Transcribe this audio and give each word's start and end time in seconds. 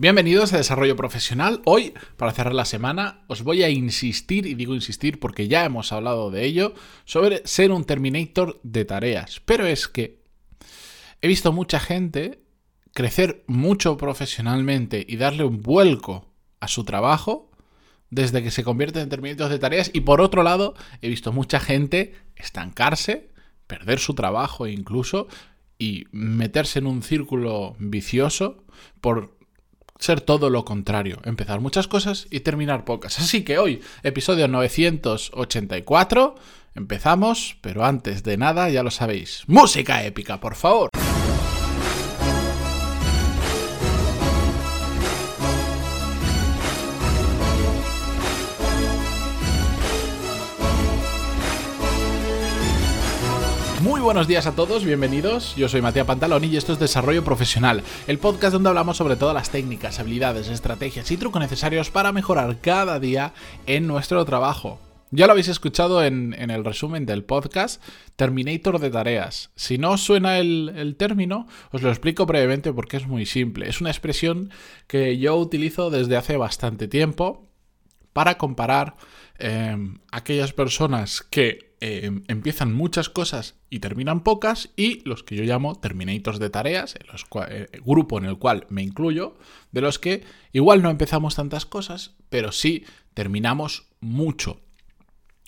Bienvenidos 0.00 0.54
a 0.54 0.56
Desarrollo 0.56 0.96
Profesional. 0.96 1.60
Hoy, 1.66 1.92
para 2.16 2.32
cerrar 2.32 2.54
la 2.54 2.64
semana, 2.64 3.22
os 3.26 3.42
voy 3.42 3.64
a 3.64 3.68
insistir, 3.68 4.46
y 4.46 4.54
digo 4.54 4.74
insistir 4.74 5.20
porque 5.20 5.46
ya 5.46 5.62
hemos 5.66 5.92
hablado 5.92 6.30
de 6.30 6.46
ello, 6.46 6.72
sobre 7.04 7.46
ser 7.46 7.70
un 7.70 7.84
Terminator 7.84 8.58
de 8.62 8.86
tareas. 8.86 9.42
Pero 9.44 9.66
es 9.66 9.88
que 9.88 10.22
he 11.20 11.28
visto 11.28 11.52
mucha 11.52 11.78
gente 11.78 12.40
crecer 12.94 13.44
mucho 13.46 13.98
profesionalmente 13.98 15.04
y 15.06 15.18
darle 15.18 15.44
un 15.44 15.60
vuelco 15.60 16.32
a 16.60 16.68
su 16.68 16.84
trabajo 16.84 17.50
desde 18.08 18.42
que 18.42 18.50
se 18.50 18.64
convierte 18.64 19.02
en 19.02 19.10
Terminator 19.10 19.50
de 19.50 19.58
tareas. 19.58 19.90
Y 19.92 20.00
por 20.00 20.22
otro 20.22 20.42
lado, 20.42 20.72
he 21.02 21.10
visto 21.10 21.30
mucha 21.30 21.60
gente 21.60 22.14
estancarse, 22.36 23.32
perder 23.66 23.98
su 23.98 24.14
trabajo 24.14 24.66
incluso, 24.66 25.28
y 25.76 26.06
meterse 26.10 26.78
en 26.78 26.86
un 26.86 27.02
círculo 27.02 27.76
vicioso 27.78 28.64
por 29.02 29.38
ser 30.00 30.20
todo 30.20 30.50
lo 30.50 30.64
contrario, 30.64 31.20
empezar 31.24 31.60
muchas 31.60 31.86
cosas 31.86 32.26
y 32.30 32.40
terminar 32.40 32.84
pocas. 32.84 33.20
Así 33.20 33.44
que 33.44 33.58
hoy, 33.58 33.80
episodio 34.02 34.48
984, 34.48 36.34
empezamos, 36.74 37.56
pero 37.60 37.84
antes 37.84 38.24
de 38.24 38.36
nada, 38.36 38.68
ya 38.70 38.82
lo 38.82 38.90
sabéis, 38.90 39.44
música 39.46 40.04
épica, 40.04 40.40
por 40.40 40.56
favor. 40.56 40.90
Muy 53.80 54.02
buenos 54.02 54.28
días 54.28 54.46
a 54.46 54.54
todos, 54.54 54.84
bienvenidos. 54.84 55.56
Yo 55.56 55.66
soy 55.66 55.80
Matías 55.80 56.04
Pantaloni 56.04 56.48
y 56.48 56.58
esto 56.58 56.74
es 56.74 56.78
Desarrollo 56.78 57.24
Profesional, 57.24 57.82
el 58.06 58.18
podcast 58.18 58.52
donde 58.52 58.68
hablamos 58.68 58.98
sobre 58.98 59.16
todas 59.16 59.34
las 59.34 59.48
técnicas, 59.48 59.98
habilidades, 59.98 60.48
estrategias 60.48 61.10
y 61.10 61.16
trucos 61.16 61.40
necesarios 61.40 61.88
para 61.90 62.12
mejorar 62.12 62.58
cada 62.60 63.00
día 63.00 63.32
en 63.64 63.86
nuestro 63.86 64.22
trabajo. 64.26 64.78
Ya 65.10 65.24
lo 65.24 65.32
habéis 65.32 65.48
escuchado 65.48 66.04
en, 66.04 66.34
el 66.34 66.62
resumen 66.62 67.06
del 67.06 67.24
podcast, 67.24 67.82
Terminator 68.16 68.80
de 68.80 68.90
tareas. 68.90 69.50
Si 69.56 69.78
no 69.78 69.92
os 69.92 70.02
suena 70.02 70.38
el, 70.38 70.94
término, 70.98 71.48
os 71.72 71.80
lo 71.80 71.88
explico 71.88 72.26
brevemente 72.26 72.74
porque 72.74 72.98
es 72.98 73.06
muy 73.06 73.24
simple. 73.24 73.66
Es 73.66 73.80
una 73.80 73.90
expresión 73.90 74.50
que 74.88 75.16
yo 75.16 75.36
utilizo 75.36 75.88
desde 75.88 76.18
hace 76.18 76.36
bastante 76.36 76.86
tiempo 76.86 77.49
para 78.12 78.38
comparar 78.38 78.96
eh, 79.38 79.76
aquellas 80.10 80.52
personas 80.52 81.22
que 81.22 81.70
Em, 81.82 82.24
empiezan 82.28 82.74
muchas 82.74 83.08
cosas 83.08 83.54
y 83.70 83.78
terminan 83.78 84.22
pocas, 84.22 84.68
y 84.76 85.00
los 85.08 85.22
que 85.24 85.34
yo 85.34 85.44
llamo 85.44 85.76
terminators 85.76 86.38
de 86.38 86.50
tareas, 86.50 86.94
el 86.94 87.08
eh, 87.48 87.68
grupo 87.82 88.18
en 88.18 88.26
el 88.26 88.36
cual 88.36 88.66
me 88.68 88.82
incluyo, 88.82 89.38
de 89.72 89.80
los 89.80 89.98
que 89.98 90.22
igual 90.52 90.82
no 90.82 90.90
empezamos 90.90 91.36
tantas 91.36 91.64
cosas, 91.64 92.16
pero 92.28 92.52
sí 92.52 92.84
terminamos 93.14 93.88
mucho. 94.00 94.60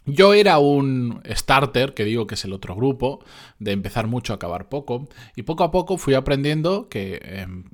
Yo 0.06 0.32
era 0.32 0.58
un 0.58 1.20
starter, 1.28 1.92
que 1.92 2.06
digo 2.06 2.26
que 2.26 2.34
es 2.34 2.44
el 2.46 2.54
otro 2.54 2.74
grupo, 2.74 3.22
de 3.58 3.72
empezar 3.72 4.06
mucho, 4.06 4.32
acabar 4.32 4.70
poco, 4.70 5.10
y 5.36 5.42
poco 5.42 5.64
a 5.64 5.70
poco 5.70 5.98
fui 5.98 6.14
aprendiendo 6.14 6.88
que 6.88 7.20
em, 7.22 7.64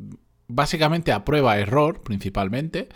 básicamente 0.48 1.12
a 1.12 1.24
prueba-error 1.24 2.02
principalmente, 2.02 2.88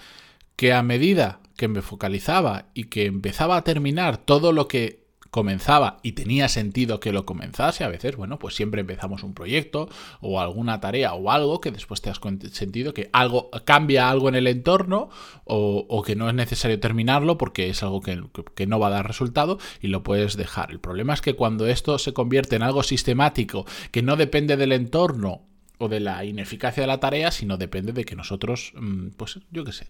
que 0.57 0.73
a 0.73 0.83
medida 0.83 1.42
que 1.57 1.69
me 1.69 1.83
focalizaba 1.83 2.67
y 2.75 2.85
que 2.85 3.07
empezaba 3.07 3.57
a 3.57 3.65
terminar 3.65 4.19
todo 4.19 4.53
lo 4.53 4.69
que 4.69 5.03
comenzaba 5.33 5.99
y 6.03 6.13
tenía 6.13 6.47
sentido 6.51 7.01
que 7.01 7.11
lo 7.11 7.25
comenzase, 7.25 7.85
a 7.85 7.89
veces, 7.89 8.17
bueno, 8.17 8.39
pues 8.39 8.55
siempre 8.55 8.83
empezamos 8.83 9.23
un 9.23 9.33
proyecto 9.33 9.89
o 10.21 10.43
alguna 10.43 10.79
tarea 10.79 11.15
o 11.15 11.31
algo 11.31 11.59
que 11.59 11.71
después 11.71 12.03
te 12.03 12.11
has 12.11 12.21
sentido 12.53 12.93
que 12.93 13.09
algo 13.15 13.51
cambia 13.65 14.11
algo 14.11 14.29
en 14.29 14.35
el 14.35 14.47
entorno 14.47 15.09
o, 15.45 16.03
que 16.05 16.17
no 16.17 16.29
es 16.29 16.35
necesario 16.35 16.79
terminarlo 16.81 17.39
porque 17.39 17.71
es 17.71 17.83
algo 17.83 18.03
que, 18.03 18.23
que 18.55 18.67
no 18.67 18.79
va 18.79 18.89
a 18.89 18.91
dar 18.91 19.07
resultado 19.07 19.59
y 19.81 19.87
lo 19.87 20.03
puedes 20.03 20.37
dejar. 20.37 20.71
El 20.71 20.81
problema 20.81 21.15
es 21.15 21.23
que 21.23 21.33
cuando 21.33 21.67
esto 21.67 21.99
se 21.99 22.13
convierte 22.13 22.57
en 22.57 22.63
algo 22.63 22.83
sistemático 22.83 23.65
que 23.91 24.03
no 24.03 24.17
depende 24.17 24.59
del 24.59 24.73
entorno 24.73 25.47
o 25.79 25.89
de 25.89 26.01
la 26.01 26.27
ineficacia 26.27 26.83
de 26.83 26.87
la 26.87 27.01
tarea, 27.01 27.31
sino 27.31 27.57
depende 27.57 27.95
de 27.95 28.05
que 28.05 28.17
nosotros, 28.17 28.75
mm, 28.77 29.09
pues 29.17 29.41
yo 29.51 29.65
qué 29.65 29.73
sé, 29.73 29.87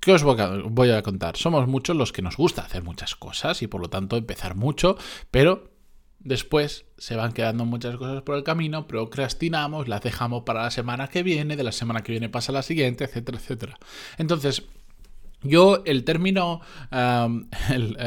¿Qué 0.00 0.12
os 0.12 0.22
voy 0.22 0.90
a 0.90 1.02
contar? 1.02 1.36
Somos 1.36 1.68
muchos 1.68 1.94
los 1.94 2.10
que 2.12 2.22
nos 2.22 2.36
gusta 2.36 2.62
hacer 2.62 2.82
muchas 2.82 3.14
cosas 3.14 3.60
y 3.60 3.66
por 3.66 3.82
lo 3.82 3.90
tanto 3.90 4.16
empezar 4.16 4.54
mucho, 4.54 4.96
pero 5.30 5.70
después 6.18 6.86
se 6.96 7.16
van 7.16 7.32
quedando 7.32 7.66
muchas 7.66 7.96
cosas 7.96 8.22
por 8.22 8.36
el 8.36 8.42
camino, 8.42 8.86
procrastinamos, 8.86 9.88
las 9.88 10.02
dejamos 10.02 10.44
para 10.44 10.62
la 10.62 10.70
semana 10.70 11.08
que 11.08 11.22
viene, 11.22 11.54
de 11.56 11.64
la 11.64 11.72
semana 11.72 12.02
que 12.02 12.12
viene 12.12 12.30
pasa 12.30 12.50
la 12.50 12.62
siguiente, 12.62 13.04
etcétera, 13.04 13.38
etcétera. 13.38 13.78
Entonces, 14.16 14.62
yo 15.42 15.82
el 15.86 16.04
término 16.04 16.60
eh, 16.92 17.42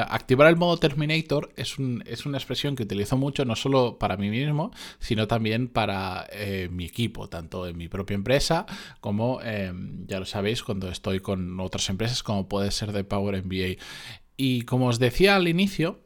activar 0.07 0.47
el 0.47 0.55
modo 0.55 0.77
Terminator 0.77 1.51
es, 1.55 1.77
una 1.79 2.37
expresión 2.37 2.75
que 2.75 2.83
utilizo 2.83 3.17
mucho 3.17 3.45
no 3.45 3.55
solo 3.55 3.97
para 3.97 4.17
mí 4.17 4.29
mismo, 4.29 4.71
sino 4.99 5.27
también 5.27 5.67
para 5.67 6.27
eh, 6.31 6.69
mi 6.71 6.85
equipo, 6.85 7.29
tanto 7.29 7.67
en 7.67 7.77
mi 7.77 7.87
propia 7.87 8.15
empresa 8.15 8.65
como, 8.99 9.41
em, 9.41 10.05
ya 10.07 10.19
lo 10.19 10.25
sabéis, 10.25 10.63
cuando 10.63 10.89
estoy 10.89 11.19
con 11.19 11.59
otras 11.59 11.89
empresas 11.89 12.23
como 12.23 12.47
puede 12.47 12.71
ser 12.71 12.91
de 12.91 13.03
Power 13.03 13.43
MBA. 13.43 13.81
Y 14.37 14.63
como 14.63 14.87
os 14.87 14.99
decía 14.99 15.35
al 15.35 15.47
inicio, 15.47 16.01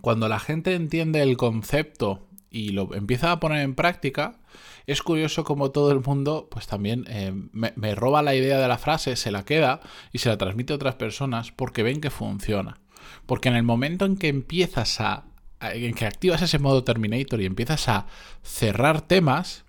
cuando 0.00 0.28
la 0.28 0.38
gente 0.38 0.74
entiende 0.74 1.22
el 1.22 1.36
concepto 1.36 2.28
y 2.50 2.70
lo 2.70 2.94
empieza 2.94 3.32
a 3.32 3.40
poner 3.40 3.62
en 3.62 3.74
práctica, 3.74 4.40
es 4.86 5.02
curioso 5.02 5.44
como 5.44 5.70
todo 5.70 5.92
el 5.92 6.00
mundo, 6.00 6.48
pues 6.50 6.66
también 6.66 7.04
eh, 7.08 7.32
me, 7.52 7.94
roba 7.94 8.22
la 8.22 8.34
idea 8.34 8.58
de 8.58 8.68
la 8.68 8.78
frase, 8.78 9.16
se 9.16 9.30
la 9.30 9.44
queda 9.44 9.80
y 10.12 10.18
se 10.18 10.28
la 10.28 10.38
transmite 10.38 10.72
a 10.72 10.76
otras 10.76 10.94
personas 10.94 11.52
porque 11.52 11.82
ven 11.82 12.00
que 12.00 12.10
funciona. 12.10 12.80
Porque 13.26 13.48
en 13.48 13.56
el 13.56 13.62
momento 13.62 14.04
en 14.04 14.16
que 14.16 14.28
empiezas 14.28 15.00
a, 15.00 15.24
en 15.60 15.94
que 15.94 16.06
activas 16.06 16.42
ese 16.42 16.58
modo 16.58 16.84
Terminator 16.84 17.40
y 17.40 17.46
empiezas 17.46 17.88
a 17.88 18.06
cerrar 18.42 19.02
temas, 19.02 19.64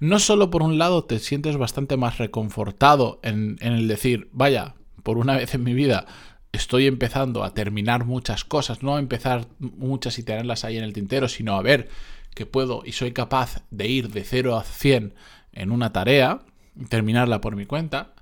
no 0.00 0.18
solo 0.18 0.50
por 0.50 0.62
un 0.62 0.78
lado 0.78 1.04
te 1.04 1.18
sientes 1.18 1.56
bastante 1.56 1.96
más 1.96 2.18
reconfortado 2.18 3.20
en, 3.22 3.56
en 3.60 3.72
el 3.72 3.88
decir, 3.88 4.28
vaya, 4.32 4.74
por 5.02 5.18
una 5.18 5.36
vez 5.36 5.54
en 5.54 5.64
mi 5.64 5.74
vida 5.74 6.06
estoy 6.52 6.86
empezando 6.86 7.44
a 7.44 7.54
terminar 7.54 8.04
muchas 8.04 8.44
cosas, 8.44 8.82
no 8.82 8.96
a 8.96 8.98
empezar 8.98 9.46
muchas 9.58 10.18
y 10.18 10.22
tenerlas 10.22 10.64
ahí 10.64 10.76
en 10.78 10.84
el 10.84 10.92
tintero, 10.92 11.28
sino 11.28 11.56
a 11.56 11.62
ver 11.62 11.88
que 12.34 12.46
puedo 12.46 12.82
y 12.84 12.92
soy 12.92 13.12
capaz 13.12 13.64
de 13.70 13.88
ir 13.88 14.10
de 14.10 14.24
0 14.24 14.56
a 14.56 14.64
100 14.64 15.14
en 15.52 15.72
una 15.72 15.92
tarea 15.92 16.40
y 16.76 16.84
terminarla 16.84 17.40
por 17.40 17.56
mi 17.56 17.66
cuenta, 17.66 18.14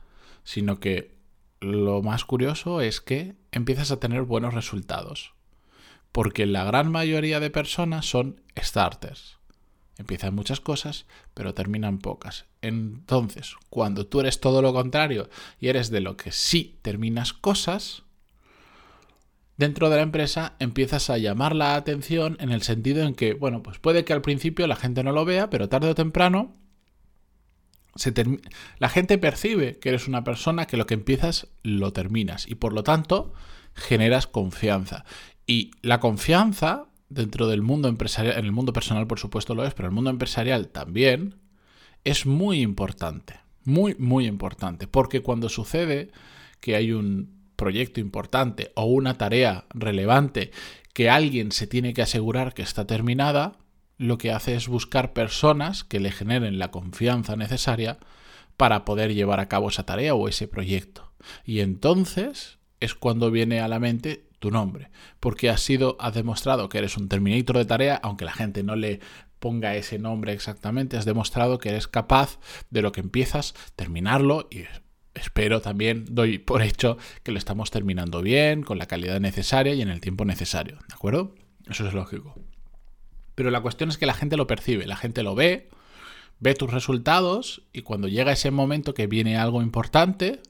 sino 0.44 0.80
que 0.80 1.16
lo 1.60 2.02
más 2.02 2.24
curioso 2.24 2.80
es 2.80 3.00
que 3.00 3.36
empiezas 3.52 3.90
a 3.90 4.00
tener 4.00 4.22
buenos 4.22 4.54
resultados. 4.54 5.34
Porque 6.12 6.46
la 6.46 6.64
gran 6.64 6.90
mayoría 6.90 7.40
de 7.40 7.50
personas 7.50 8.06
son 8.06 8.40
starters. 8.58 9.36
Empiezan 9.98 10.34
muchas 10.34 10.60
cosas, 10.60 11.06
pero 11.34 11.54
terminan 11.54 11.98
pocas. 11.98 12.46
Entonces, 12.60 13.54
cuando 13.70 14.06
tú 14.06 14.20
eres 14.20 14.40
todo 14.40 14.60
lo 14.60 14.72
contrario 14.72 15.28
y 15.58 15.68
eres 15.68 15.90
de 15.90 16.00
lo 16.00 16.16
que 16.16 16.32
sí 16.32 16.78
terminas 16.82 17.32
cosas, 17.32 18.02
dentro 19.56 19.90
de 19.90 19.96
la 19.96 20.02
empresa 20.02 20.54
empiezas 20.58 21.10
a 21.10 21.18
llamar 21.18 21.54
la 21.54 21.74
atención 21.74 22.36
en 22.40 22.50
el 22.50 22.62
sentido 22.62 23.06
en 23.06 23.14
que, 23.14 23.34
bueno, 23.34 23.62
pues 23.62 23.78
puede 23.78 24.04
que 24.04 24.12
al 24.12 24.22
principio 24.22 24.66
la 24.66 24.76
gente 24.76 25.02
no 25.02 25.12
lo 25.12 25.24
vea, 25.24 25.50
pero 25.50 25.68
tarde 25.68 25.90
o 25.90 25.94
temprano 25.94 26.54
la 28.78 28.88
gente 28.88 29.18
percibe 29.18 29.78
que 29.78 29.88
eres 29.88 30.06
una 30.08 30.24
persona 30.24 30.66
que 30.66 30.76
lo 30.76 30.86
que 30.86 30.94
empiezas 30.94 31.48
lo 31.62 31.92
terminas 31.92 32.46
y 32.46 32.54
por 32.54 32.72
lo 32.72 32.82
tanto 32.82 33.32
generas 33.74 34.26
confianza. 34.26 35.04
Y 35.46 35.70
la 35.82 36.00
confianza 36.00 36.86
dentro 37.08 37.46
del 37.46 37.62
mundo 37.62 37.88
empresarial, 37.88 38.38
en 38.38 38.44
el 38.44 38.52
mundo 38.52 38.72
personal 38.72 39.06
por 39.06 39.18
supuesto 39.18 39.54
lo 39.54 39.64
es, 39.64 39.74
pero 39.74 39.88
en 39.88 39.92
el 39.92 39.94
mundo 39.94 40.10
empresarial 40.10 40.68
también, 40.68 41.36
es 42.04 42.26
muy 42.26 42.60
importante. 42.60 43.40
Muy, 43.64 43.96
muy 43.98 44.26
importante. 44.26 44.86
Porque 44.86 45.22
cuando 45.22 45.48
sucede 45.48 46.10
que 46.60 46.76
hay 46.76 46.92
un 46.92 47.35
proyecto 47.56 48.00
importante 48.00 48.72
o 48.74 48.84
una 48.84 49.18
tarea 49.18 49.64
relevante 49.70 50.50
que 50.92 51.10
alguien 51.10 51.52
se 51.52 51.66
tiene 51.66 51.92
que 51.94 52.02
asegurar 52.02 52.54
que 52.54 52.62
está 52.62 52.86
terminada, 52.86 53.58
lo 53.98 54.18
que 54.18 54.30
hace 54.30 54.54
es 54.54 54.68
buscar 54.68 55.12
personas 55.12 55.84
que 55.84 56.00
le 56.00 56.10
generen 56.10 56.58
la 56.58 56.70
confianza 56.70 57.36
necesaria 57.36 57.98
para 58.56 58.84
poder 58.84 59.14
llevar 59.14 59.40
a 59.40 59.48
cabo 59.48 59.68
esa 59.68 59.84
tarea 59.84 60.14
o 60.14 60.28
ese 60.28 60.48
proyecto. 60.48 61.12
Y 61.44 61.60
entonces 61.60 62.58
es 62.80 62.94
cuando 62.94 63.30
viene 63.30 63.60
a 63.60 63.68
la 63.68 63.78
mente 63.78 64.26
tu 64.38 64.50
nombre, 64.50 64.90
porque 65.18 65.50
has 65.50 65.60
sido, 65.60 65.96
has 65.98 66.14
demostrado 66.14 66.68
que 66.68 66.78
eres 66.78 66.96
un 66.96 67.08
terminator 67.08 67.56
de 67.56 67.64
tarea, 67.64 67.96
aunque 68.02 68.26
la 68.26 68.32
gente 68.32 68.62
no 68.62 68.76
le 68.76 69.00
ponga 69.38 69.76
ese 69.76 69.98
nombre 69.98 70.32
exactamente, 70.32 70.96
has 70.96 71.04
demostrado 71.04 71.58
que 71.58 71.70
eres 71.70 71.88
capaz 71.88 72.38
de 72.70 72.82
lo 72.82 72.92
que 72.92 73.00
empiezas, 73.00 73.54
terminarlo 73.76 74.48
y 74.50 74.64
espero 75.16 75.60
también, 75.60 76.04
doy 76.08 76.38
por 76.38 76.62
hecho 76.62 76.98
que 77.22 77.32
lo 77.32 77.38
estamos 77.38 77.70
terminando 77.70 78.22
bien, 78.22 78.62
con 78.62 78.78
la 78.78 78.86
calidad 78.86 79.20
necesaria 79.20 79.74
y 79.74 79.82
en 79.82 79.88
el 79.88 80.00
tiempo 80.00 80.24
necesario, 80.24 80.76
¿de 80.88 80.94
acuerdo? 80.94 81.34
Eso 81.68 81.86
es 81.86 81.94
lógico. 81.94 82.34
Pero 83.34 83.50
la 83.50 83.60
cuestión 83.60 83.90
es 83.90 83.98
que 83.98 84.06
la 84.06 84.14
gente 84.14 84.36
lo 84.36 84.46
percibe, 84.46 84.86
la 84.86 84.96
gente 84.96 85.22
lo 85.22 85.34
ve, 85.34 85.68
ve 86.40 86.54
tus 86.54 86.72
resultados 86.72 87.62
y 87.72 87.82
cuando 87.82 88.08
llega 88.08 88.32
ese 88.32 88.50
momento 88.50 88.94
que 88.94 89.06
viene 89.06 89.36
algo 89.36 89.62
importante, 89.62 90.40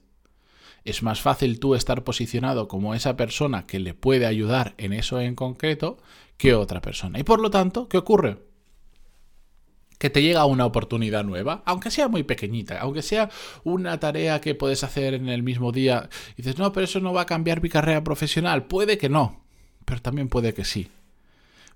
es 0.85 1.03
más 1.03 1.19
fácil 1.19 1.59
tú 1.59 1.75
estar 1.75 2.03
posicionado 2.03 2.67
como 2.67 2.95
esa 2.95 3.17
persona 3.17 3.65
que 3.65 3.79
le 3.79 3.93
puede 3.93 4.25
ayudar 4.25 4.73
en 4.77 4.93
eso 4.93 5.19
en 5.19 5.35
concreto 5.35 5.97
que 6.37 6.53
otra 6.53 6.81
persona. 6.81 7.19
Y 7.19 7.23
por 7.23 7.41
lo 7.41 7.49
tanto, 7.49 7.89
¿qué 7.89 7.97
ocurre? 7.97 8.46
Que 9.97 10.09
te 10.09 10.21
llega 10.21 10.45
una 10.45 10.65
oportunidad 10.65 11.23
nueva, 11.23 11.63
aunque 11.65 11.91
sea 11.91 12.07
muy 12.07 12.23
pequeñita, 12.23 12.79
aunque 12.79 13.01
sea 13.01 13.29
una 13.63 13.99
tarea 13.99 14.41
que 14.41 14.55
puedes 14.55 14.83
hacer 14.83 15.13
en 15.13 15.29
el 15.29 15.43
mismo 15.43 15.71
día, 15.71 16.09
y 16.33 16.43
dices, 16.43 16.57
no, 16.57 16.71
pero 16.71 16.85
eso 16.85 16.99
no 16.99 17.13
va 17.13 17.21
a 17.21 17.25
cambiar 17.25 17.61
mi 17.61 17.69
carrera 17.69 18.03
profesional. 18.03 18.65
Puede 18.65 18.97
que 18.97 19.09
no, 19.09 19.43
pero 19.85 20.01
también 20.01 20.29
puede 20.29 20.53
que 20.53 20.65
sí. 20.65 20.89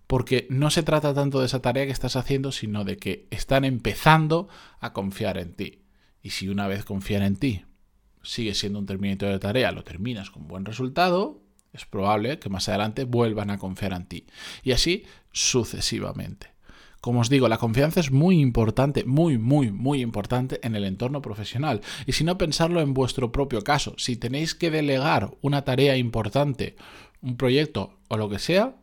Porque 0.08 0.46
no 0.50 0.70
se 0.70 0.84
trata 0.84 1.14
tanto 1.14 1.40
de 1.40 1.46
esa 1.46 1.62
tarea 1.62 1.86
que 1.86 1.92
estás 1.92 2.16
haciendo, 2.16 2.52
sino 2.52 2.84
de 2.84 2.98
que 2.98 3.28
están 3.32 3.64
empezando 3.64 4.50
a 4.80 4.94
confiar 4.94 5.38
en 5.38 5.54
ti. 5.54 5.80
Y 6.22 6.32
si 6.32 6.50
una 6.50 6.68
vez 6.68 6.84
confían 6.84 7.24
en 7.24 7.38
ti, 7.38 7.66
sigue 8.22 8.54
siendo 8.54 8.80
un 8.80 8.86
terminito 8.86 9.26
de 9.26 9.40
tarea, 9.40 9.72
lo 9.72 9.84
terminas 9.84 10.30
con 10.30 10.48
buen 10.48 10.66
resultado, 10.66 11.42
es 11.74 11.86
probable 11.86 12.38
que 12.40 12.50
más 12.50 12.68
adelante 12.68 13.06
vuelvan 13.06 13.50
a 13.50 13.58
confiar 13.58 13.94
en 13.94 14.06
ti. 14.06 14.28
Y 14.64 14.74
así 14.74 15.06
sucesivamente. 15.32 16.50
Como 17.01 17.21
os 17.21 17.30
digo, 17.30 17.50
la 17.50 17.57
confianza 17.57 18.00
es 18.00 18.12
muy 18.12 18.39
importante, 18.39 19.03
muy, 19.06 19.39
muy, 19.39 19.71
muy 19.71 20.01
importante 20.01 20.59
en 20.62 20.75
el 20.75 20.86
entorno 20.86 21.24
profesional. 21.24 21.81
Y 22.06 22.12
si 22.12 22.24
no 22.24 22.38
pensarlo 22.38 22.80
en 22.80 22.94
vuestro 22.94 23.31
propio 23.31 23.63
caso, 23.63 23.95
si 23.98 24.15
tenéis 24.15 24.53
que 24.53 24.69
delegar 24.69 25.31
una 25.42 25.63
tarea 25.63 25.98
importante, 25.98 26.75
un 27.21 27.38
proyecto 27.38 27.98
o 28.07 28.18
lo 28.18 28.30
que 28.30 28.38
sea, 28.38 28.75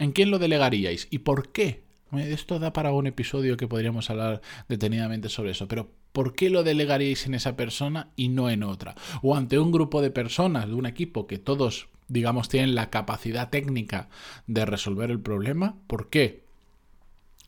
¿en 0.00 0.10
quién 0.10 0.32
lo 0.32 0.40
delegaríais? 0.40 1.06
¿Y 1.10 1.18
por 1.18 1.52
qué? 1.52 1.84
Esto 2.16 2.58
da 2.58 2.72
para 2.72 2.90
un 2.90 3.06
episodio 3.06 3.56
que 3.56 3.68
podríamos 3.68 4.10
hablar 4.10 4.40
detenidamente 4.68 5.28
sobre 5.28 5.52
eso, 5.52 5.68
pero 5.68 5.92
¿por 6.12 6.34
qué 6.34 6.50
lo 6.50 6.64
delegaríais 6.64 7.26
en 7.26 7.34
esa 7.34 7.54
persona 7.54 8.10
y 8.16 8.30
no 8.30 8.50
en 8.50 8.64
otra? 8.64 8.96
O 9.22 9.36
ante 9.36 9.60
un 9.60 9.70
grupo 9.70 10.02
de 10.02 10.10
personas, 10.10 10.66
de 10.66 10.74
un 10.74 10.86
equipo 10.86 11.28
que 11.28 11.38
todos, 11.38 11.88
digamos, 12.08 12.48
tienen 12.48 12.74
la 12.74 12.90
capacidad 12.90 13.50
técnica 13.50 14.08
de 14.48 14.66
resolver 14.66 15.12
el 15.12 15.20
problema, 15.20 15.76
¿por 15.86 16.10
qué? 16.10 16.47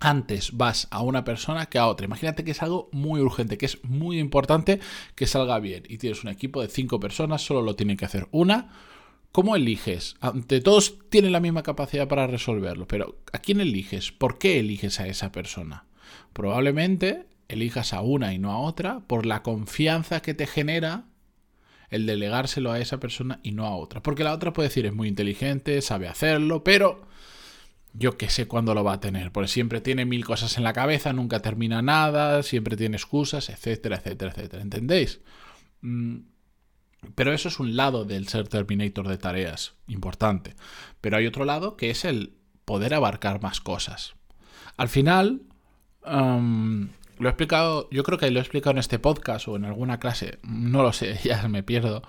Antes 0.00 0.56
vas 0.56 0.88
a 0.91 1.02
una 1.02 1.25
persona 1.25 1.67
que 1.67 1.79
a 1.79 1.87
otra. 1.87 2.06
Imagínate 2.06 2.43
que 2.43 2.50
es 2.50 2.62
algo 2.62 2.88
muy 2.91 3.20
urgente, 3.20 3.58
que 3.58 3.67
es 3.67 3.85
muy 3.85 4.19
importante 4.19 4.81
que 5.14 5.26
salga 5.26 5.58
bien 5.61 5.85
y 5.88 5.99
tienes 5.99 6.25
un 6.25 6.31
equipo 6.31 6.62
de 6.62 6.69
cinco 6.69 6.99
personas, 6.99 7.43
solo 7.43 7.62
lo 7.62 7.76
tienen 7.76 7.99
que 7.99 8.06
hacer 8.06 8.26
una. 8.32 8.73
¿Cómo 9.31 9.55
eliges? 9.55 10.17
Ante 10.20 10.61
todos 10.61 10.99
tienen 11.08 11.32
la 11.32 11.41
misma 11.41 11.62
capacidad 11.62 12.08
para 12.08 12.26
resolverlo, 12.26 12.88
pero 12.88 13.19
¿a 13.32 13.38
quién 13.38 13.61
eliges? 13.61 14.11
¿Por 14.11 14.38
qué 14.38 14.58
eliges 14.58 14.99
a 14.99 15.06
esa 15.06 15.31
persona? 15.31 15.85
Probablemente 16.32 17.26
elijas 17.47 17.93
a 17.93 18.00
una 18.00 18.32
y 18.32 18.38
no 18.38 18.50
a 18.50 18.58
otra 18.58 19.00
por 19.06 19.26
la 19.26 19.43
confianza 19.43 20.20
que 20.23 20.35
te 20.35 20.47
genera 20.47 21.05
el 21.91 22.06
delegárselo 22.06 22.73
a 22.73 22.81
esa 22.81 22.99
persona 22.99 23.41
y 23.43 23.52
no 23.52 23.67
a 23.67 23.76
otra. 23.76 24.02
Porque 24.02 24.25
la 24.25 24.32
otra 24.32 24.52
puede 24.52 24.69
decir 24.69 24.87
es 24.87 24.94
muy 24.94 25.08
inteligente, 25.08 25.82
sabe 25.82 26.08
hacerlo, 26.08 26.64
pero 26.64 27.02
yo 27.92 28.16
que 28.16 28.31
sé 28.31 28.46
cuándo 28.46 28.75
lo 28.75 28.84
va 28.84 28.94
a 28.94 29.00
tener, 29.00 29.32
porque 29.32 29.48
siempre 29.48 29.81
tiene 29.81 30.04
mil 30.04 30.25
cosas 30.25 30.56
en 30.56 30.64
la 30.64 30.72
cabeza, 30.72 31.12
nunca 31.12 31.40
termina 31.40 31.82
nada, 31.82 32.42
siempre 32.42 32.76
tiene 32.76 32.96
excusas, 32.96 33.48
etcétera, 33.48 33.96
etcétera, 33.96 34.31
etcétera. 34.31 34.62
¿Entendéis? 34.62 35.20
Mm, 35.81 36.19
pero 37.14 37.32
eso 37.32 37.48
es 37.48 37.58
un 37.58 37.76
lado 37.76 38.04
del 38.04 38.28
ser 38.28 38.48
Terminator 38.48 39.08
de 39.08 39.19
tareas, 39.19 39.75
importante. 39.88 40.54
Pero 41.00 41.16
hay 41.16 41.26
otro 41.26 41.44
lado 41.44 41.76
que 41.76 41.90
es 41.90 42.04
el 42.04 42.34
poder 42.64 42.94
abarcar 42.94 43.42
más 43.42 43.60
cosas. 43.60 44.14
Al 44.76 44.88
final, 44.88 45.42
lo 46.04 47.28
he 47.28 47.31
explicado, 47.31 47.88
yo 47.90 48.02
creo 48.02 48.19
que 48.19 48.31
lo 48.31 48.38
he 48.38 48.42
explicado 48.42 48.72
en 48.72 48.78
este 48.78 48.98
podcast 48.98 49.48
o 49.48 49.56
en 49.56 49.64
alguna 49.64 49.98
clase, 49.98 50.38
no 50.42 50.82
lo 50.82 50.92
sé, 50.92 51.19
ya 51.25 51.48
me 51.48 51.62
pierdo. 51.62 52.02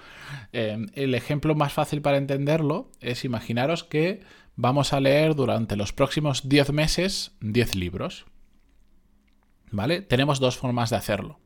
Em, 0.52 0.88
el 0.94 1.16
ejemplo 1.16 1.56
más 1.56 1.74
fácil 1.74 2.02
para 2.02 2.18
entenderlo 2.18 2.92
es 3.00 3.26
imaginaros 3.26 3.84
que 3.84 4.22
vamos 4.56 4.94
a 4.94 5.00
leer 5.00 5.36
durante 5.36 5.76
los 5.76 5.94
próximos 5.94 6.48
10 6.48 6.72
meses 6.72 7.32
10 7.42 7.76
libros. 7.76 8.26
¿Vale? 9.72 10.02
Tenemos 10.02 10.40
dos 10.40 10.58
formas 10.58 10.90
de 10.90 10.98
hacerlo. 10.98 11.40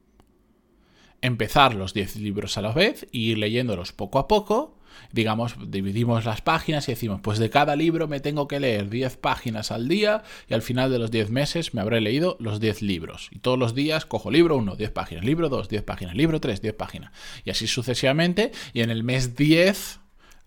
Empezar 1.22 1.76
los 1.76 1.94
10 1.94 2.18
libros 2.18 2.58
a 2.58 2.62
la 2.62 2.72
vez 2.72 3.08
y 3.12 3.32
ir 3.32 3.38
leyéndolos 3.38 3.94
poco 3.94 4.20
a 4.20 4.28
poco. 4.28 4.80
Digamos, 5.12 5.56
dividimos 5.68 6.26
las 6.26 6.42
páginas 6.42 6.88
y 6.88 6.94
decimos, 6.94 7.20
pues 7.22 7.38
de 7.38 7.50
cada 7.50 7.76
libro 7.76 8.08
me 8.08 8.20
tengo 8.20 8.48
que 8.48 8.60
leer 8.60 8.90
10 8.90 9.18
páginas 9.18 9.72
al 9.72 9.88
día 9.88 10.24
y 10.48 10.54
al 10.54 10.62
final 10.62 10.92
de 10.92 11.00
los 11.00 11.12
10 11.12 11.30
meses 11.32 11.74
me 11.74 11.82
habré 11.82 12.02
leído 12.02 12.38
los 12.40 12.60
10 12.60 12.82
libros. 12.82 13.30
Y 13.32 13.40
todos 13.40 13.60
los 13.60 13.76
días 13.76 14.06
cojo 14.06 14.32
libro 14.32 14.58
1, 14.58 14.76
10 14.76 14.92
páginas, 14.92 15.26
libro 15.26 15.50
2, 15.50 15.70
10 15.70 15.84
páginas, 15.84 16.16
libro 16.16 16.40
3, 16.40 16.62
10 16.62 16.74
páginas. 16.76 17.12
Y 17.44 17.50
así 17.50 17.68
sucesivamente. 17.68 18.52
Y 18.74 18.82
en 18.82 18.90
el 18.90 19.04
mes 19.04 19.36
10 19.36 20.00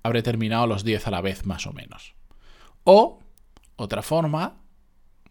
habré 0.03 0.23
terminado 0.23 0.67
los 0.67 0.85
10 0.85 1.07
a 1.07 1.11
la 1.11 1.21
vez, 1.21 1.45
más 1.45 1.67
o 1.67 1.73
menos. 1.73 2.18
O 2.85 3.21
otra 3.77 4.03
forma, 4.03 4.61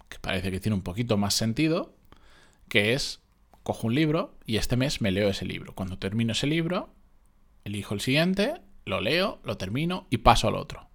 que 0.10 0.20
parece 0.20 0.52
que 0.52 0.60
tiene 0.60 0.76
un 0.76 0.82
poquito 0.82 1.18
más 1.18 1.34
sentido, 1.34 1.96
que 2.70 2.94
es 2.94 3.22
cojo 3.64 3.88
un 3.88 3.96
libro 3.96 4.36
y 4.46 4.58
este 4.58 4.78
mes 4.78 5.02
me 5.02 5.12
leo 5.12 5.30
ese 5.30 5.46
libro. 5.46 5.76
Cuando 5.76 5.98
termino 5.98 6.32
ese 6.32 6.48
libro, 6.48 6.94
elijo 7.66 7.94
el 7.94 8.02
siguiente, 8.02 8.62
lo 8.86 9.02
leo, 9.02 9.40
lo 9.44 9.58
termino 9.58 10.08
y 10.10 10.20
paso 10.20 10.48
al 10.48 10.56
otro. 10.56 10.88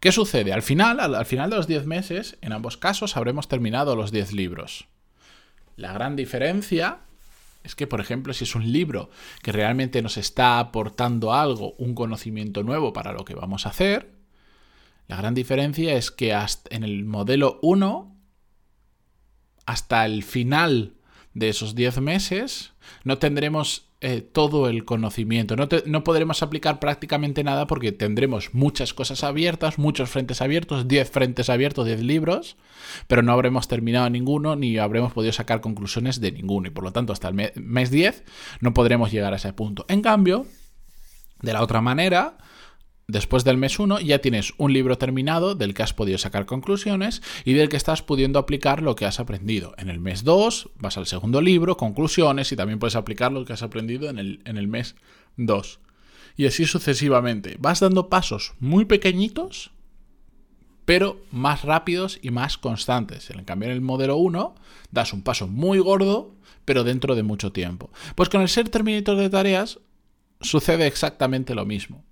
¿Qué 0.00 0.12
sucede? 0.12 0.52
Al 0.52 0.62
final, 0.62 1.00
al, 1.00 1.26
final 1.26 1.50
de 1.50 1.56
los 1.56 1.66
10 1.66 1.86
meses, 1.86 2.38
en 2.40 2.52
ambos 2.52 2.76
casos 2.76 3.16
habremos 3.16 3.48
terminado 3.48 3.96
los 3.96 4.12
10 4.12 4.32
libros. 4.32 4.86
La 5.76 5.92
gran 5.92 6.16
diferencia 6.16 7.00
es 7.64 7.74
que, 7.74 7.86
por 7.86 8.00
ejemplo, 8.00 8.32
si 8.32 8.44
es 8.44 8.54
un 8.54 8.72
libro 8.72 9.10
que 9.42 9.52
realmente 9.52 10.00
nos 10.00 10.16
está 10.16 10.58
aportando 10.58 11.34
algo, 11.34 11.74
un 11.78 11.94
conocimiento 11.94 12.62
nuevo 12.62 12.92
para 12.92 13.12
lo 13.12 13.24
que 13.24 13.34
vamos 13.34 13.66
a 13.66 13.70
hacer, 13.70 14.15
la 15.08 15.16
gran 15.16 15.34
diferencia 15.34 15.94
es 15.94 16.10
que 16.10 16.36
en 16.70 16.84
el 16.84 17.04
modelo 17.04 17.58
1, 17.62 18.16
hasta 19.64 20.04
el 20.04 20.22
final 20.22 20.94
de 21.34 21.48
esos 21.48 21.74
10 21.74 22.00
meses, 22.00 22.72
no 23.04 23.18
tendremos 23.18 23.86
eh, 24.00 24.20
todo 24.20 24.68
el 24.68 24.84
conocimiento. 24.84 25.56
No, 25.56 25.68
no, 25.86 26.04
podremos 26.04 26.42
aplicar 26.42 26.80
prácticamente 26.80 27.42
nada 27.44 27.66
porque 27.66 27.92
tendremos 27.92 28.52
muchas 28.52 28.92
cosas 28.92 29.24
abiertas, 29.24 29.78
muchos 29.78 30.10
frentes 30.10 30.42
abiertos, 30.42 30.86
10 30.86 31.10
frentes 31.10 31.48
abiertos, 31.48 31.86
10 31.86 32.02
libros, 32.02 32.56
pero 33.06 33.22
no 33.22 33.32
habremos 33.32 33.68
terminado 33.68 34.10
ninguno 34.10 34.54
ni 34.54 34.76
habremos 34.76 35.12
podido 35.12 35.32
sacar 35.32 35.60
conclusiones 35.60 36.20
de 36.20 36.32
ninguno. 36.32 36.68
Y 36.68 36.70
por 36.70 36.84
lo 36.84 36.92
tanto, 36.92 37.12
hasta 37.12 37.28
el 37.28 37.52
mes 37.54 37.90
10 37.90 38.24
no 38.60 38.74
podremos 38.74 39.12
llegar 39.12 39.32
a 39.32 39.36
ese 39.36 39.52
punto. 39.52 39.86
En 39.88 40.02
cambio, 40.02 40.46
de 41.40 41.52
la 41.52 41.62
otra 41.62 41.80
manera, 41.80 42.36
Después 43.08 43.44
del 43.44 43.56
mes 43.56 43.78
1 43.78 44.00
ya 44.00 44.18
tienes 44.18 44.52
un 44.58 44.72
libro 44.72 44.98
terminado 44.98 45.54
del 45.54 45.74
que 45.74 45.84
has 45.84 45.92
podido 45.92 46.18
sacar 46.18 46.44
conclusiones 46.44 47.22
y 47.44 47.52
del 47.52 47.68
que 47.68 47.76
estás 47.76 48.02
pudiendo 48.02 48.40
aplicar 48.40 48.82
lo 48.82 48.96
que 48.96 49.04
has 49.04 49.20
aprendido. 49.20 49.74
En 49.78 49.90
el 49.90 50.00
mes 50.00 50.24
2 50.24 50.70
vas 50.80 50.96
al 50.96 51.06
segundo 51.06 51.40
libro, 51.40 51.76
conclusiones, 51.76 52.50
y 52.50 52.56
también 52.56 52.80
puedes 52.80 52.96
aplicar 52.96 53.30
lo 53.30 53.44
que 53.44 53.52
has 53.52 53.62
aprendido 53.62 54.10
en 54.10 54.18
el, 54.18 54.40
en 54.44 54.56
el 54.56 54.66
mes 54.66 54.96
2. 55.36 55.78
Y 56.36 56.46
así 56.46 56.66
sucesivamente. 56.66 57.56
Vas 57.60 57.78
dando 57.78 58.08
pasos 58.08 58.54
muy 58.58 58.86
pequeñitos, 58.86 59.70
pero 60.84 61.20
más 61.30 61.62
rápidos 61.62 62.18
y 62.22 62.32
más 62.32 62.58
constantes. 62.58 63.30
En 63.30 63.44
cambio, 63.44 63.68
en 63.68 63.76
el 63.76 63.82
modelo 63.82 64.16
1 64.16 64.56
das 64.90 65.12
un 65.12 65.22
paso 65.22 65.46
muy 65.46 65.78
gordo, 65.78 66.34
pero 66.64 66.82
dentro 66.82 67.14
de 67.14 67.22
mucho 67.22 67.52
tiempo. 67.52 67.88
Pues 68.16 68.28
con 68.28 68.40
el 68.40 68.48
ser 68.48 68.68
Terminator 68.68 69.16
de 69.16 69.30
tareas 69.30 69.78
sucede 70.40 70.88
exactamente 70.88 71.54
lo 71.54 71.64
mismo 71.64 72.04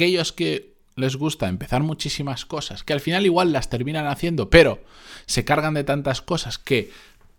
aquellos 0.00 0.32
que 0.32 0.76
les 0.96 1.16
gusta 1.16 1.46
empezar 1.46 1.82
muchísimas 1.82 2.46
cosas, 2.46 2.84
que 2.84 2.94
al 2.94 3.00
final 3.00 3.26
igual 3.26 3.52
las 3.52 3.68
terminan 3.68 4.06
haciendo, 4.06 4.48
pero 4.48 4.80
se 5.26 5.44
cargan 5.44 5.74
de 5.74 5.84
tantas 5.84 6.22
cosas 6.22 6.56
que 6.56 6.90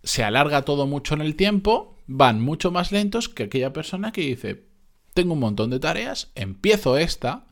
se 0.03 0.24
alarga 0.24 0.62
todo 0.62 0.86
mucho 0.86 1.15
en 1.15 1.22
el 1.22 1.36
tiempo, 1.36 1.98
van 2.06 2.39
mucho 2.39 2.70
más 2.70 2.91
lentos 2.91 3.30
que 3.30 3.44
aquella 3.44 3.74
persona 3.74 4.12
que 4.12 4.22
dice, 4.22 4.65
tengo 5.15 5.34
un 5.34 5.39
montón 5.39 5.72
de 5.72 5.80
tareas, 5.80 6.32
empiezo 6.36 6.98
esta, 6.98 7.48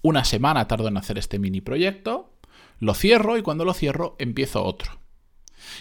una 0.00 0.24
semana 0.24 0.68
tardo 0.68 0.86
en 0.86 0.96
hacer 0.96 1.18
este 1.18 1.40
mini 1.40 1.60
proyecto, 1.60 2.30
lo 2.78 2.94
cierro 2.94 3.38
y 3.38 3.42
cuando 3.42 3.64
lo 3.64 3.74
cierro 3.74 4.14
empiezo 4.20 4.62
otro 4.62 5.00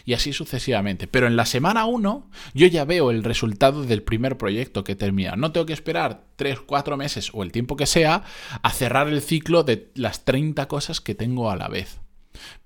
y 0.06 0.14
así 0.14 0.34
sucesivamente. 0.34 1.08
Pero 1.08 1.28
en 1.28 1.36
la 1.36 1.46
semana 1.46 1.86
1 1.86 2.30
yo 2.54 2.68
ya 2.68 2.86
veo 2.86 3.12
el 3.12 3.24
resultado 3.24 3.84
del 3.84 4.04
primer 4.04 4.38
proyecto 4.38 4.84
que 4.84 4.96
termina. 4.96 5.36
No 5.36 5.52
tengo 5.52 5.66
que 5.66 5.74
esperar 5.74 6.26
3, 6.36 6.62
4 6.62 6.98
meses 6.98 7.32
o 7.34 7.44
el 7.44 7.52
tiempo 7.52 7.76
que 7.76 7.86
sea 7.86 8.24
a 8.62 8.72
cerrar 8.72 9.08
el 9.08 9.22
ciclo 9.22 9.64
de 9.64 9.92
las 9.96 10.26
30 10.26 10.68
cosas 10.68 11.02
que 11.02 11.16
tengo 11.16 11.50
a 11.50 11.56
la 11.56 11.68
vez. 11.68 12.00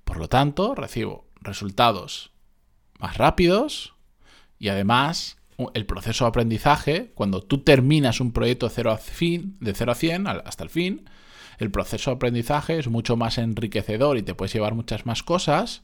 Por 0.04 0.18
lo 0.18 0.28
tanto, 0.28 0.74
recibo 0.74 1.28
resultados 1.40 2.32
más 2.98 3.16
rápidos 3.16 3.94
y 4.58 4.68
además 4.68 5.38
el 5.74 5.86
proceso 5.86 6.24
de 6.24 6.28
aprendizaje, 6.28 7.12
cuando 7.14 7.42
tú 7.42 7.58
terminas 7.58 8.20
un 8.20 8.32
proyecto 8.32 8.68
de 8.68 8.74
0 8.74 8.92
a, 8.92 8.96
fin, 8.98 9.56
de 9.60 9.74
0 9.74 9.92
a 9.92 9.94
100 9.94 10.26
hasta 10.26 10.64
el 10.64 10.70
fin, 10.70 11.08
el 11.58 11.70
proceso 11.70 12.10
de 12.10 12.16
aprendizaje 12.16 12.78
es 12.78 12.88
mucho 12.88 13.16
más 13.16 13.36
enriquecedor 13.38 14.16
y 14.16 14.22
te 14.22 14.34
puedes 14.34 14.54
llevar 14.54 14.74
muchas 14.74 15.04
más 15.04 15.22
cosas 15.22 15.82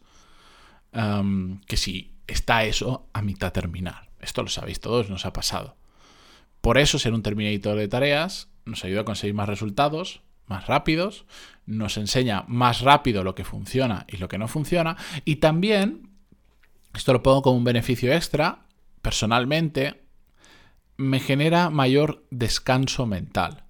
que 1.67 1.77
si 1.77 2.15
está 2.27 2.65
eso 2.65 3.09
a 3.13 3.23
mitad 3.23 3.53
terminar. 3.53 4.11
Esto 4.21 4.43
lo 4.43 4.49
sabéis 4.49 4.81
todos, 4.81 5.11
nos 5.11 5.27
ha 5.27 5.33
pasado. 5.33 5.77
Por 6.61 6.79
eso 6.79 6.99
ser 6.99 7.15
un 7.15 7.23
Terminator 7.23 7.79
de 7.79 7.89
tareas 7.89 8.49
nos 8.65 8.85
ayuda 8.85 9.03
a 9.03 9.05
conseguir 9.05 9.35
más 9.35 9.49
resultados, 9.49 10.23
más 10.47 10.67
rápidos, 10.67 11.27
nos 11.67 11.97
enseña 11.97 12.45
más 12.49 12.81
rápido 12.81 13.25
lo 13.25 13.35
que 13.35 13.45
funciona 13.45 14.07
y 14.09 14.17
lo 14.17 14.29
que 14.29 14.39
no 14.39 14.49
funciona, 14.49 14.97
y 15.25 15.37
también, 15.37 16.11
esto 16.95 17.13
lo 17.13 17.23
pongo 17.23 17.43
como 17.43 17.57
un 17.57 17.65
beneficio 17.65 18.13
extra, 18.13 18.67
personalmente, 19.03 20.03
me 20.97 21.21
genera 21.21 21.71
mayor 21.71 22.25
descanso 22.31 23.07
mental. 23.07 23.65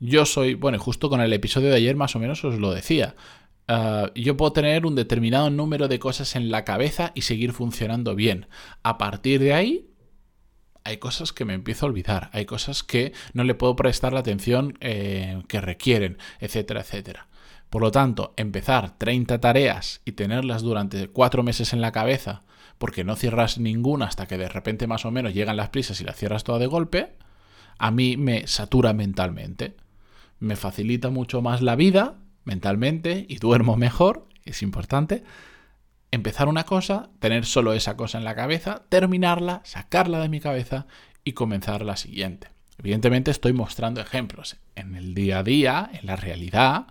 Yo 0.00 0.26
soy, 0.26 0.54
bueno, 0.54 0.78
justo 0.78 1.08
con 1.08 1.20
el 1.20 1.32
episodio 1.32 1.70
de 1.70 1.76
ayer 1.76 1.96
más 1.96 2.16
o 2.16 2.18
menos 2.18 2.44
os 2.44 2.58
lo 2.58 2.72
decía, 2.72 3.14
eh, 3.72 4.10
yo 4.14 4.36
puedo 4.36 4.52
tener 4.52 4.84
un 4.86 4.94
determinado 4.94 5.48
número 5.50 5.88
de 5.88 5.98
cosas 5.98 6.36
en 6.36 6.50
la 6.50 6.64
cabeza 6.64 7.12
y 7.14 7.22
seguir 7.22 7.52
funcionando 7.52 8.14
bien. 8.14 8.46
A 8.82 8.98
partir 8.98 9.40
de 9.40 9.54
ahí, 9.54 9.88
hay 10.84 10.98
cosas 10.98 11.32
que 11.32 11.44
me 11.44 11.54
empiezo 11.54 11.86
a 11.86 11.88
olvidar, 11.88 12.28
hay 12.32 12.44
cosas 12.44 12.82
que 12.82 13.12
no 13.32 13.44
le 13.44 13.54
puedo 13.54 13.76
prestar 13.76 14.12
la 14.12 14.20
atención 14.20 14.76
eh, 14.80 15.42
que 15.48 15.60
requieren, 15.60 16.18
etcétera, 16.40 16.80
etcétera. 16.80 17.28
Por 17.70 17.80
lo 17.80 17.90
tanto, 17.90 18.34
empezar 18.36 18.98
30 18.98 19.40
tareas 19.40 20.02
y 20.04 20.12
tenerlas 20.12 20.62
durante 20.62 21.08
4 21.08 21.42
meses 21.42 21.72
en 21.72 21.80
la 21.80 21.92
cabeza, 21.92 22.42
porque 22.76 23.04
no 23.04 23.16
cierras 23.16 23.58
ninguna 23.58 24.06
hasta 24.06 24.26
que 24.26 24.36
de 24.36 24.48
repente 24.48 24.86
más 24.86 25.06
o 25.06 25.10
menos 25.10 25.32
llegan 25.32 25.56
las 25.56 25.70
prisas 25.70 26.00
y 26.00 26.04
las 26.04 26.16
cierras 26.16 26.44
toda 26.44 26.58
de 26.58 26.66
golpe, 26.66 27.16
a 27.78 27.90
mí 27.90 28.16
me 28.18 28.46
satura 28.46 28.92
mentalmente. 28.92 29.76
Me 30.40 30.56
facilita 30.56 31.08
mucho 31.08 31.40
más 31.40 31.62
la 31.62 31.76
vida 31.76 32.21
mentalmente 32.44 33.26
y 33.28 33.36
duermo 33.36 33.76
mejor, 33.76 34.28
es 34.44 34.62
importante, 34.62 35.24
empezar 36.10 36.48
una 36.48 36.64
cosa, 36.64 37.10
tener 37.18 37.46
solo 37.46 37.72
esa 37.72 37.96
cosa 37.96 38.18
en 38.18 38.24
la 38.24 38.34
cabeza, 38.34 38.82
terminarla, 38.88 39.62
sacarla 39.64 40.20
de 40.20 40.28
mi 40.28 40.40
cabeza 40.40 40.86
y 41.24 41.32
comenzar 41.32 41.82
la 41.82 41.96
siguiente. 41.96 42.48
Evidentemente 42.78 43.30
estoy 43.30 43.52
mostrando 43.52 44.00
ejemplos. 44.00 44.56
En 44.74 44.94
el 44.94 45.14
día 45.14 45.38
a 45.38 45.42
día, 45.42 45.90
en 45.92 46.06
la 46.06 46.16
realidad, 46.16 46.86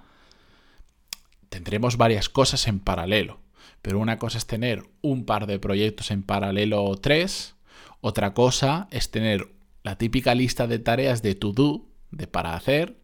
tendremos 1.49 1.97
varias 1.97 2.29
cosas 2.29 2.67
en 2.67 2.79
paralelo. 2.79 3.39
Pero 3.81 3.99
una 3.99 4.17
cosa 4.17 4.37
es 4.37 4.47
tener 4.47 4.83
un 5.01 5.25
par 5.25 5.47
de 5.47 5.59
proyectos 5.59 6.11
en 6.11 6.23
paralelo 6.23 6.83
o 6.83 6.97
tres. 6.97 7.55
Otra 7.99 8.33
cosa 8.33 8.87
es 8.91 9.11
tener 9.11 9.49
la 9.83 9.97
típica 9.97 10.33
lista 10.33 10.67
de 10.67 10.79
tareas 10.79 11.21
de 11.21 11.35
to 11.35 11.51
do, 11.51 11.85
de 12.11 12.27
para 12.27 12.55
hacer, 12.55 12.97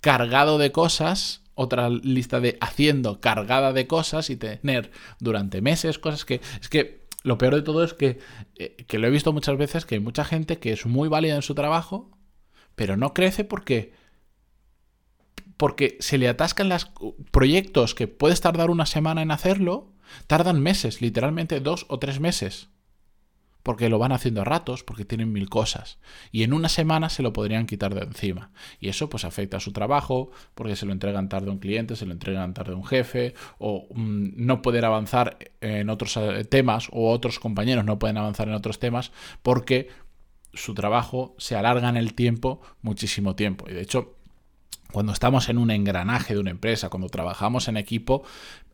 cargado 0.00 0.58
de 0.58 0.72
cosas 0.72 1.43
otra 1.54 1.88
lista 1.88 2.40
de 2.40 2.58
haciendo 2.60 3.20
cargada 3.20 3.72
de 3.72 3.86
cosas 3.86 4.30
y 4.30 4.36
tener 4.36 4.90
durante 5.20 5.60
meses 5.60 5.98
cosas 5.98 6.24
que 6.24 6.40
es 6.60 6.68
que 6.68 7.04
lo 7.22 7.38
peor 7.38 7.54
de 7.54 7.62
todo 7.62 7.84
es 7.84 7.94
que, 7.94 8.18
eh, 8.56 8.84
que 8.86 8.98
lo 8.98 9.06
he 9.06 9.10
visto 9.10 9.32
muchas 9.32 9.56
veces 9.56 9.86
que 9.86 9.94
hay 9.94 10.00
mucha 10.00 10.24
gente 10.24 10.58
que 10.58 10.72
es 10.72 10.86
muy 10.86 11.08
válida 11.08 11.36
en 11.36 11.42
su 11.42 11.54
trabajo 11.54 12.10
pero 12.74 12.96
no 12.96 13.14
crece 13.14 13.44
porque 13.44 13.92
porque 15.56 15.96
se 16.00 16.18
le 16.18 16.28
atascan 16.28 16.68
los 16.68 16.90
proyectos 17.30 17.94
que 17.94 18.08
puedes 18.08 18.40
tardar 18.40 18.70
una 18.70 18.86
semana 18.86 19.22
en 19.22 19.30
hacerlo 19.30 19.92
tardan 20.26 20.60
meses 20.60 21.00
literalmente 21.00 21.60
dos 21.60 21.86
o 21.88 21.98
tres 21.98 22.20
meses 22.20 22.68
porque 23.64 23.88
lo 23.88 23.98
van 23.98 24.12
haciendo 24.12 24.42
a 24.42 24.44
ratos, 24.44 24.84
porque 24.84 25.06
tienen 25.06 25.32
mil 25.32 25.48
cosas. 25.48 25.98
Y 26.30 26.42
en 26.42 26.52
una 26.52 26.68
semana 26.68 27.08
se 27.08 27.22
lo 27.22 27.32
podrían 27.32 27.66
quitar 27.66 27.94
de 27.94 28.02
encima. 28.02 28.52
Y 28.78 28.90
eso 28.90 29.08
pues 29.08 29.24
afecta 29.24 29.56
a 29.56 29.60
su 29.60 29.72
trabajo, 29.72 30.30
porque 30.54 30.76
se 30.76 30.84
lo 30.84 30.92
entregan 30.92 31.30
tarde 31.30 31.48
a 31.48 31.52
un 31.52 31.58
cliente, 31.58 31.96
se 31.96 32.04
lo 32.04 32.12
entregan 32.12 32.52
tarde 32.52 32.74
a 32.74 32.76
un 32.76 32.84
jefe, 32.84 33.32
o 33.58 33.88
mm, 33.94 34.32
no 34.36 34.60
poder 34.60 34.84
avanzar 34.84 35.38
en 35.62 35.88
otros 35.88 36.16
eh, 36.18 36.44
temas, 36.44 36.88
o 36.92 37.10
otros 37.10 37.40
compañeros 37.40 37.86
no 37.86 37.98
pueden 37.98 38.18
avanzar 38.18 38.48
en 38.48 38.54
otros 38.54 38.78
temas, 38.78 39.12
porque 39.42 39.88
su 40.52 40.74
trabajo 40.74 41.34
se 41.38 41.56
alarga 41.56 41.88
en 41.88 41.96
el 41.96 42.12
tiempo 42.12 42.60
muchísimo 42.82 43.34
tiempo. 43.34 43.64
Y 43.68 43.72
de 43.72 43.80
hecho, 43.80 44.13
cuando 44.94 45.12
estamos 45.12 45.48
en 45.48 45.58
un 45.58 45.72
engranaje 45.72 46.34
de 46.34 46.40
una 46.40 46.52
empresa, 46.52 46.88
cuando 46.88 47.08
trabajamos 47.08 47.66
en 47.66 47.76
equipo, 47.76 48.22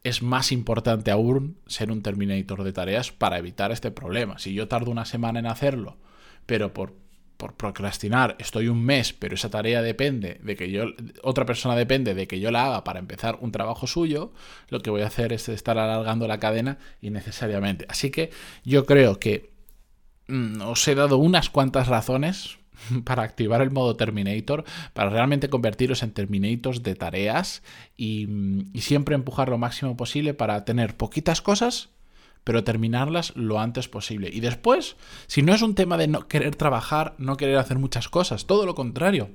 es 0.05 0.23
más 0.23 0.53
importante 0.53 1.11
aún 1.11 1.57
ser 1.67 1.91
un 1.91 2.03
terminator 2.03 2.63
de 2.63 2.75
tareas 2.75 3.11
para 3.11 3.39
evitar 3.39 3.73
este 3.73 3.91
problema. 3.91 4.39
Si 4.39 4.53
yo 4.53 4.69
tardo 4.69 4.91
una 4.91 5.07
semana 5.07 5.39
en 5.39 5.47
hacerlo, 5.47 5.97
pero 6.45 6.75
por, 6.75 6.93
por 7.39 7.55
procrastinar 7.55 8.37
estoy 8.39 8.69
un 8.69 8.85
mes, 8.85 9.15
pero 9.15 9.35
esa 9.35 9.49
tarea 9.49 9.81
depende 9.81 10.39
de 10.43 10.57
que 10.57 10.71
yo, 10.71 10.85
otra 11.23 11.47
persona 11.47 11.75
depende 11.75 12.13
de 12.13 12.29
que 12.29 12.39
yo 12.39 12.51
la 12.51 12.67
haga 12.67 12.85
para 12.85 12.99
empezar 12.99 13.39
un 13.41 13.51
trabajo 13.51 13.87
suyo, 13.87 14.31
lo 14.69 14.81
que 14.81 14.91
voy 14.91 15.01
a 15.01 15.07
hacer 15.07 15.33
es 15.33 15.49
estar 15.49 15.79
alargando 15.79 16.29
la 16.29 16.39
cadena 16.39 16.77
innecesariamente. 17.01 17.87
Así 17.89 18.11
que 18.11 18.29
yo 18.63 18.85
creo 18.85 19.19
que 19.19 19.55
mm, 20.29 20.61
os 20.61 20.87
he 20.87 20.95
dado 20.95 21.17
unas 21.17 21.49
cuantas 21.49 21.89
razones 21.89 22.60
para 23.05 23.23
activar 23.23 23.63
el 23.63 23.71
modo 23.71 23.97
Terminator, 23.97 24.65
para 24.93 25.11
realmente 25.11 25.51
convertiros 25.51 26.03
en 26.03 26.13
Terminators 26.13 26.83
de 26.83 26.95
tareas 26.95 27.63
y, 27.97 28.29
siempre 28.81 29.15
empujar 29.15 29.49
lo 29.49 29.59
máximo 29.59 29.97
posible 29.97 30.35
para 30.35 30.65
tener 30.65 30.97
poquitas 30.97 31.43
cosas, 31.43 31.91
pero 32.45 32.65
terminarlas 32.65 33.37
lo 33.37 33.61
antes 33.61 33.89
posible. 33.89 34.31
Y 34.33 34.41
después, 34.41 34.97
si 35.27 35.43
no 35.43 35.55
es 35.55 35.63
un 35.63 35.75
tema 35.75 35.97
de 35.97 36.09
no 36.09 36.27
querer 36.27 36.57
trabajar, 36.57 37.15
no 37.19 37.37
querer 37.37 37.57
hacer 37.57 37.79
muchas 37.79 38.09
cosas, 38.09 38.47
todo 38.47 38.67
lo 38.67 38.75
contrario. 38.75 39.31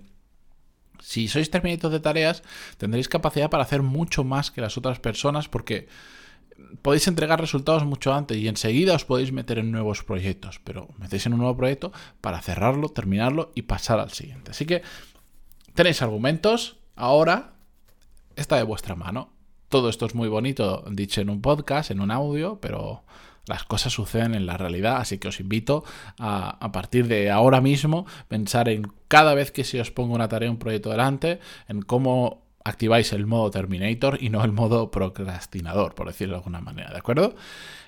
Si 0.99 1.27
sois 1.27 1.51
Terminators 1.51 1.93
de 1.93 1.99
tareas, 1.99 2.41
tendréis 2.77 3.07
capacidad 3.07 3.49
para 3.49 3.63
hacer 3.63 3.83
mucho 3.83 4.23
más 4.23 4.49
que 4.49 4.61
las 4.61 4.77
otras 4.77 4.99
personas 4.99 5.47
porque 5.47 5.87
podéis 6.81 7.07
entregar 7.07 7.39
resultados 7.39 7.85
mucho 7.85 8.13
antes 8.13 8.37
y 8.37 8.47
enseguida 8.47 8.95
os 8.95 9.05
podéis 9.05 9.31
meter 9.31 9.59
en 9.59 9.71
nuevos 9.71 10.03
proyectos, 10.03 10.61
pero 10.63 10.89
metéis 10.97 11.25
en 11.25 11.33
un 11.33 11.39
nuevo 11.39 11.57
proyecto 11.57 11.91
para 12.21 12.41
cerrarlo, 12.41 12.89
terminarlo 12.89 13.51
y 13.55 13.63
pasar 13.63 13.99
al 13.99 14.11
siguiente. 14.11 14.51
Así 14.51 14.65
que 14.65 14.81
tenéis 15.73 16.01
argumentos, 16.01 16.77
ahora 16.95 17.53
está 18.35 18.57
de 18.57 18.63
vuestra 18.63 18.95
mano. 18.95 19.33
Todo 19.69 19.89
esto 19.89 20.05
es 20.05 20.15
muy 20.15 20.29
bonito 20.29 20.85
dicho 20.91 21.21
en 21.21 21.29
un 21.29 21.41
podcast, 21.41 21.91
en 21.91 21.99
un 21.99 22.11
audio, 22.11 22.59
pero 22.61 23.03
las 23.47 23.63
cosas 23.63 23.93
suceden 23.93 24.33
en 24.33 24.45
la 24.45 24.57
realidad, 24.57 24.97
así 24.97 25.17
que 25.17 25.27
os 25.27 25.39
invito 25.39 25.83
a, 26.17 26.57
a 26.63 26.71
partir 26.71 27.07
de 27.07 27.29
ahora 27.29 27.61
mismo 27.61 28.05
pensar 28.27 28.69
en 28.69 28.91
cada 29.07 29.33
vez 29.33 29.51
que 29.51 29.63
se 29.63 29.81
os 29.81 29.91
ponga 29.91 30.15
una 30.15 30.29
tarea, 30.29 30.49
un 30.49 30.57
proyecto 30.57 30.89
delante, 30.89 31.39
en 31.67 31.81
cómo 31.81 32.44
activáis 32.65 33.13
el 33.13 33.25
modo 33.25 33.51
Terminator 33.51 34.17
y 34.21 34.29
no 34.29 34.43
el 34.43 34.51
modo 34.51 34.91
procrastinador, 34.91 35.95
por 35.95 36.07
decirlo 36.07 36.33
de 36.33 36.39
alguna 36.39 36.59
manera, 36.59 36.91
¿de 36.91 36.97
acuerdo? 36.97 37.35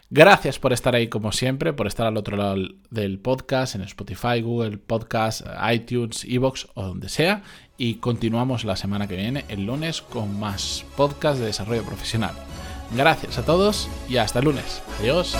Gracias 0.09 0.57
por 0.57 0.71
estar 0.71 0.95
ahí 0.95 1.09
como 1.09 1.33
siempre, 1.33 1.73
por 1.73 1.85
estar 1.85 2.07
al 2.07 2.15
otro 2.15 2.37
lado 2.37 2.55
del 2.89 3.19
podcast, 3.19 3.75
en 3.75 3.81
Spotify, 3.81 4.41
Google 4.41 4.77
Podcast, 4.77 5.41
iTunes, 5.69 6.23
Evox 6.23 6.67
o 6.75 6.83
donde 6.83 7.09
sea. 7.09 7.43
Y 7.77 7.95
continuamos 7.95 8.63
la 8.63 8.77
semana 8.77 9.07
que 9.07 9.17
viene, 9.17 9.43
el 9.49 9.65
lunes, 9.65 10.01
con 10.01 10.39
más 10.39 10.85
podcast 10.95 11.39
de 11.39 11.47
desarrollo 11.47 11.83
profesional. 11.83 12.31
Gracias 12.95 13.37
a 13.37 13.45
todos 13.45 13.89
y 14.07 14.15
hasta 14.15 14.39
el 14.39 14.45
lunes. 14.45 14.81
Adiós. 15.01 15.35